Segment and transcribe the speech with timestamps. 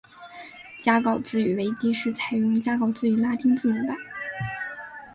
[0.81, 3.95] 加告兹语维基是采用加告兹语拉丁字母版。